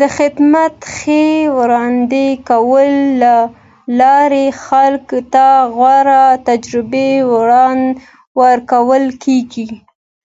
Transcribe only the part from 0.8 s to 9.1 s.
ښې وړاندې کولو له لارې خلکو ته غوره تجربه ورکول